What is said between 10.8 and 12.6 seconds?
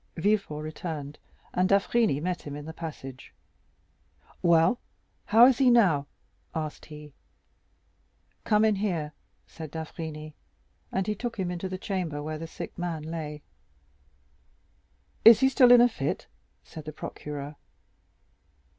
and he took him into the chamber where the